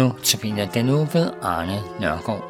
[0.00, 2.49] Nu tabiner den uge ved Arne Nørgaard.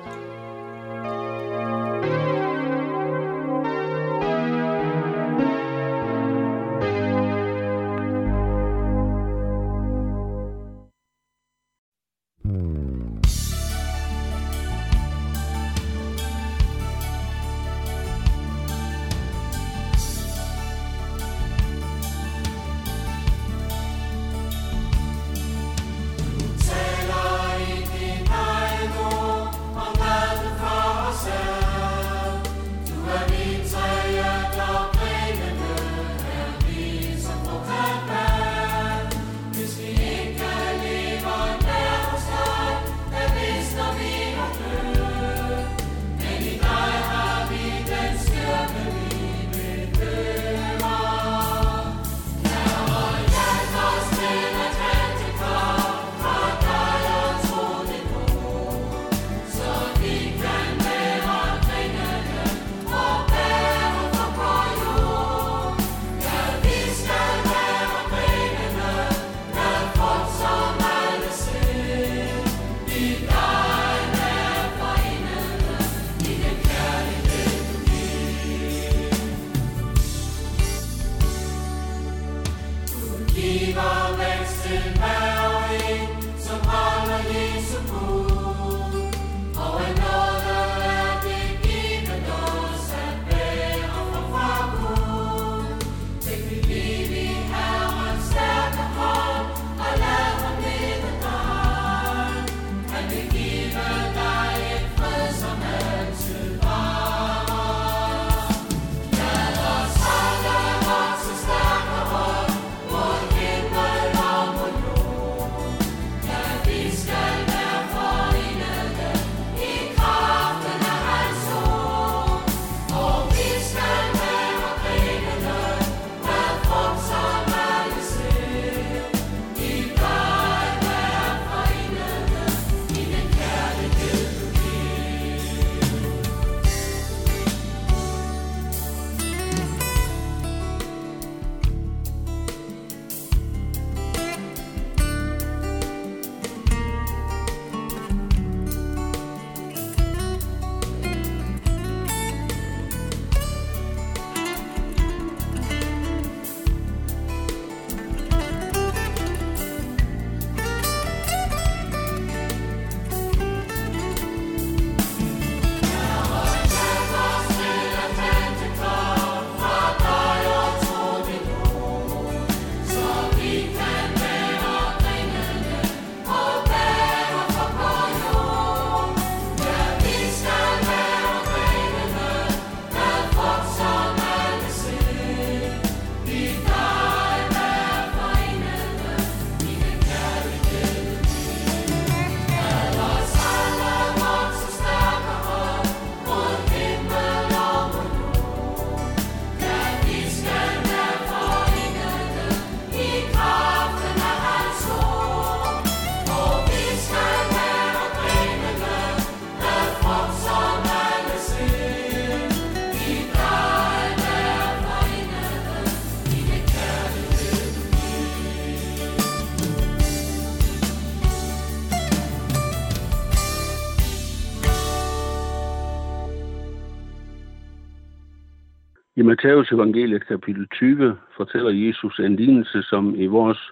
[229.20, 233.70] I Matteus evangeliet kapitel 20 fortæller Jesus en lignelse, som i vores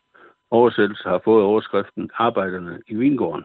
[0.51, 3.45] oversættelse har fået overskriften Arbejderne i vingården.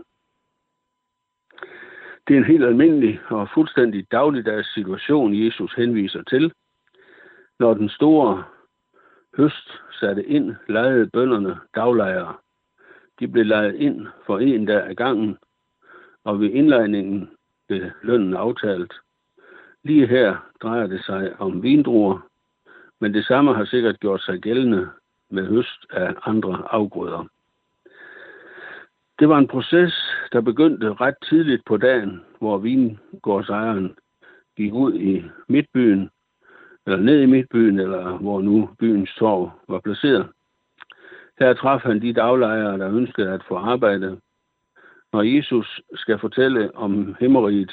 [2.28, 6.54] Det er en helt almindelig og fuldstændig dagligdags situation, Jesus henviser til.
[7.60, 8.44] Når den store
[9.38, 9.70] høst
[10.00, 12.36] satte ind, lejede bønderne daglejere.
[13.20, 15.38] De blev lejet ind for en dag ad gangen,
[16.24, 17.30] og ved indlejningen
[17.68, 18.94] blev lønnen aftalt.
[19.84, 22.20] Lige her drejer det sig om vindruer,
[23.00, 24.90] men det samme har sikkert gjort sig gældende
[25.30, 27.28] med høst af andre afgrøder.
[29.20, 29.94] Det var en proces,
[30.32, 33.96] der begyndte ret tidligt på dagen, hvor vingårdsejeren
[34.58, 36.10] gik ud i midtbyen,
[36.86, 40.28] eller ned i midtbyen, eller hvor nu byens torv var placeret.
[41.40, 44.20] Her traf han de daglejere, der ønskede at få arbejde.
[45.14, 47.72] Når Jesus skal fortælle om himmeriget,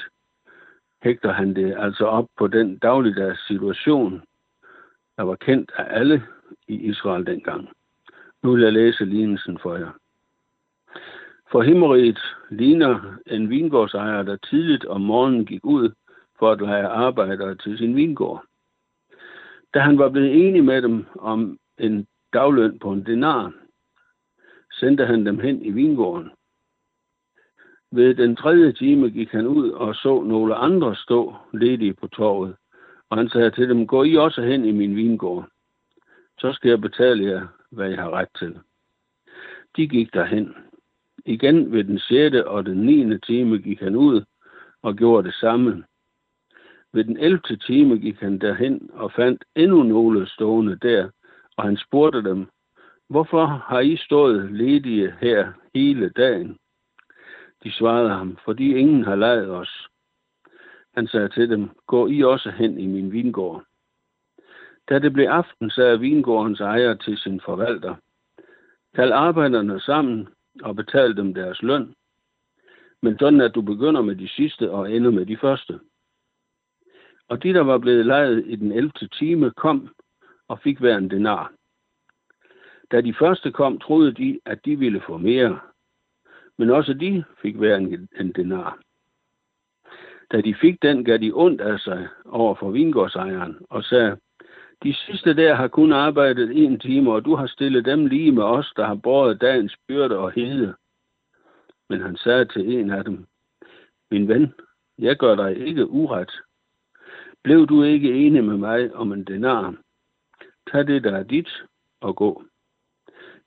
[1.03, 4.21] hægter han det altså op på den dagligdags situation,
[5.17, 6.23] der var kendt af alle
[6.67, 7.69] i Israel dengang.
[8.43, 9.91] Nu vil jeg læse lignelsen for jer.
[11.51, 12.19] For himmeriget
[12.49, 15.91] ligner en vingårdsejer, der tidligt om morgenen gik ud
[16.39, 18.43] for at lege arbejdere til sin vingård.
[19.73, 23.53] Da han var blevet enig med dem om en dagløn på en denar,
[24.71, 26.31] sendte han dem hen i vingården.
[27.91, 32.55] Ved den tredje time gik han ud og så nogle andre stå ledige på torvet,
[33.09, 35.47] og han sagde til dem, gå I også hen i min vingård.
[36.39, 38.59] Så skal jeg betale jer, hvad jeg har ret til.
[39.75, 40.55] De gik derhen.
[41.25, 42.35] Igen ved den 6.
[42.35, 43.19] og den 9.
[43.19, 44.23] time gik han ud
[44.81, 45.83] og gjorde det samme.
[46.93, 47.39] Ved den 11.
[47.67, 51.09] time gik han derhen og fandt endnu nogle stående der,
[51.57, 52.47] og han spurgte dem,
[53.09, 56.57] hvorfor har I stået ledige her hele dagen?
[57.63, 59.87] De svarede ham, fordi ingen har lejet os.
[60.93, 63.63] Han sagde til dem, gå I også hen i min vingård.
[64.89, 67.95] Da det blev aften, sagde vingårdens ejer til sin forvalter,
[68.95, 70.27] kald arbejderne sammen
[70.63, 71.95] og betal dem deres løn,
[73.01, 75.79] men sådan at du begynder med de sidste og ender med de første.
[77.27, 78.91] Og de, der var blevet lejet i den 11.
[78.91, 79.95] time, kom
[80.47, 81.53] og fik hver en denar.
[82.91, 85.59] Da de første kom, troede de, at de ville få mere,
[86.61, 87.75] men også de fik hver
[88.19, 88.79] en denar.
[90.31, 94.17] Da de fik den, gav de ondt af sig over for vingårdsejeren og sagde,
[94.83, 98.43] de sidste der har kun arbejdet en time, og du har stillet dem lige med
[98.43, 100.75] os, der har båret dagens byrde og hede.
[101.89, 103.25] Men han sagde til en af dem,
[104.11, 104.53] min ven,
[104.99, 106.31] jeg gør dig ikke uret.
[107.43, 109.75] Blev du ikke enig med mig om en denar?
[110.71, 111.49] Tag det, der er dit,
[112.01, 112.43] og gå.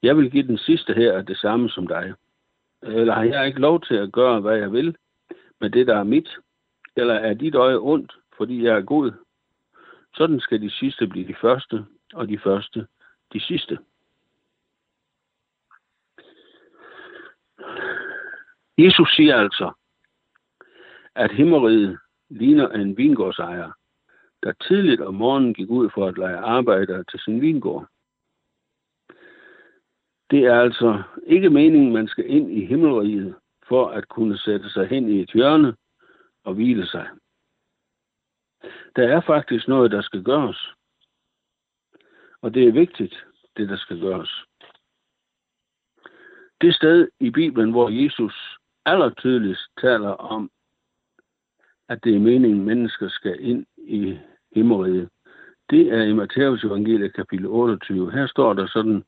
[0.02, 2.14] Jeg vil give den sidste her det samme som dig.
[2.84, 4.96] Eller har jeg ikke lov til at gøre, hvad jeg vil
[5.60, 6.28] med det, der er mit?
[6.96, 9.12] Eller er dit øje ondt, fordi jeg er god?
[10.14, 11.84] Sådan skal de sidste blive de første,
[12.14, 12.86] og de første
[13.32, 13.78] de sidste.
[18.78, 19.72] Jesus siger altså,
[21.14, 21.98] at himmeriget
[22.28, 23.70] ligner en vingårdsejer,
[24.42, 27.88] der tidligt om morgenen gik ud for at lege arbejdere til sin vingård.
[30.30, 33.34] Det er altså ikke meningen, man skal ind i himmelriget
[33.68, 35.76] for at kunne sætte sig hen i et hjørne
[36.44, 37.08] og hvile sig.
[38.96, 40.74] Der er faktisk noget, der skal gøres.
[42.42, 43.26] Og det er vigtigt,
[43.56, 44.44] det der skal gøres.
[46.60, 50.50] Det sted i Bibelen, hvor Jesus allertydeligst taler om,
[51.88, 54.18] at det er meningen, at mennesker skal ind i
[54.54, 55.08] himmeriget,
[55.70, 58.10] det er i Matteus evangeliet kapitel 28.
[58.12, 59.04] Her står der sådan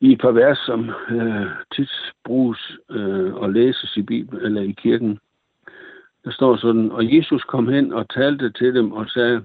[0.00, 1.90] i et par vers, som øh, tit
[2.24, 5.18] bruges øh, og læses i Bibelen eller i kirken.
[6.24, 9.42] Der står sådan, og Jesus kom hen og talte til dem og sagde,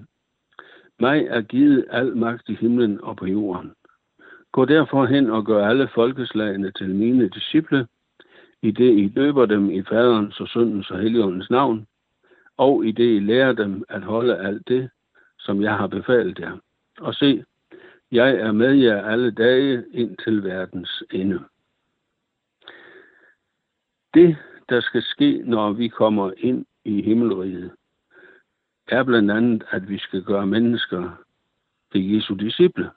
[1.00, 3.72] mig er givet al magt i himlen og på jorden.
[4.52, 7.86] Gå derfor hen og gør alle folkeslagene til mine disciple,
[8.62, 11.86] i det I døber dem i faderens og søndens og heligåndens navn,
[12.56, 14.90] og i det I lærer dem at holde alt det,
[15.38, 16.56] som jeg har befalet jer.
[17.00, 17.44] Og se,
[18.14, 21.40] jeg er med jer alle dage ind til verdens ende.
[24.14, 24.36] Det,
[24.68, 27.72] der skal ske, når vi kommer ind i himmelriget,
[28.88, 31.24] er blandt andet, at vi skal gøre mennesker
[31.92, 32.90] til Jesu disciple.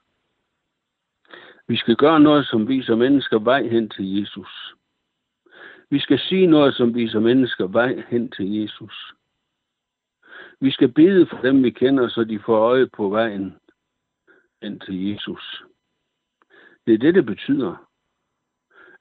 [1.67, 4.75] Vi skal gøre noget, som viser mennesker vej hen til Jesus.
[5.89, 9.13] Vi skal sige noget, som viser mennesker vej hen til Jesus.
[10.59, 13.55] Vi skal bede for dem, vi kender, så de får øje på vejen
[14.61, 15.63] hen til Jesus.
[16.85, 17.87] Det er det, det betyder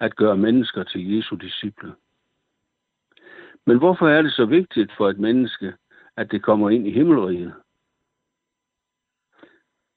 [0.00, 1.94] at gøre mennesker til Jesu disciple.
[3.66, 5.74] Men hvorfor er det så vigtigt for et menneske,
[6.16, 7.54] at det kommer ind i himmelriget?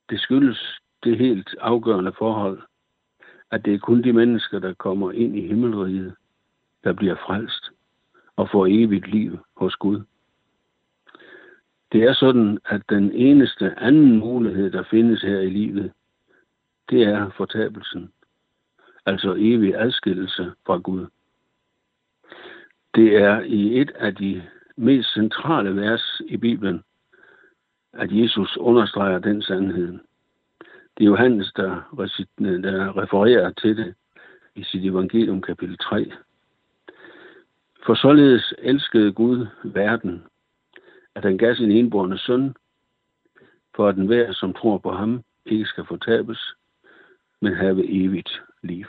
[0.10, 2.62] Det skyldes det helt afgørende forhold,
[3.52, 6.16] at det er kun de mennesker, der kommer ind i himmelriget,
[6.84, 7.70] der bliver frelst
[8.36, 10.04] og får evigt liv hos Gud.
[11.92, 15.92] Det er sådan, at den eneste anden mulighed, der findes her i livet,
[16.90, 18.12] det er fortabelsen.
[19.06, 21.08] Altså evig adskillelse fra Gud.
[22.96, 24.44] Det er i et af de
[24.76, 26.84] mest centrale vers i Bibelen,
[27.94, 30.00] at Jesus understreger den sandhed.
[30.98, 31.70] Det er Johannes, der,
[32.38, 33.96] der refererer til det
[34.56, 36.12] i sit evangelium kapitel 3.
[37.86, 40.24] For således elskede Gud verden,
[41.20, 42.56] at han gav sin enborne søn,
[43.76, 46.56] for at den hver, som tror på ham, ikke skal fortabes,
[47.42, 48.86] men have evigt liv.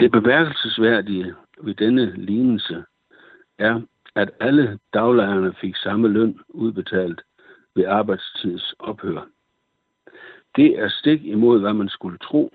[0.00, 2.84] Det bemærkelsesværdige ved denne lignelse
[3.58, 3.80] er,
[4.14, 7.22] at alle daglejerne fik samme løn udbetalt
[7.74, 9.26] ved arbejdstids ophør.
[10.56, 12.52] Det er stik imod, hvad man skulle tro,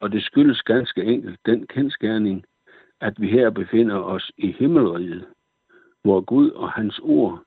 [0.00, 2.44] Og det skyldes ganske enkelt den kendskærning,
[3.02, 5.26] at vi her befinder os i himmelriget,
[6.02, 7.42] hvor Gud og hans ord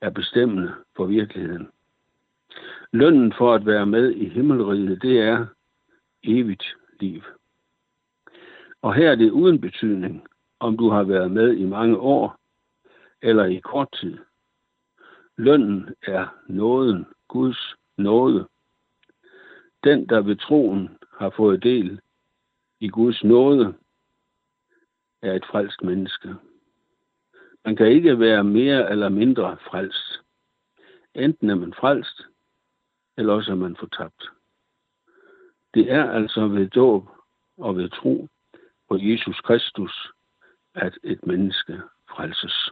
[0.00, 1.68] er bestemmende for virkeligheden.
[2.92, 5.46] Lønnen for at være med i himmelriget, det er
[6.22, 7.22] evigt liv.
[8.82, 10.26] Og her er det uden betydning,
[10.60, 12.36] om du har været med i mange år
[13.22, 14.18] eller i kort tid.
[15.36, 18.48] Lønnen er nåden, Guds nåde.
[19.84, 22.00] Den, der ved troen har fået del
[22.80, 23.74] i Guds nåde,
[25.22, 26.34] er et frelst menneske.
[27.64, 30.22] Man kan ikke være mere eller mindre frelst.
[31.14, 32.22] Enten er man frelst,
[33.18, 34.22] eller også er man fortabt.
[35.74, 37.08] Det er altså ved dåb
[37.56, 38.28] og ved tro
[38.88, 40.12] på Jesus Kristus,
[40.74, 41.80] at et menneske
[42.10, 42.70] frelses.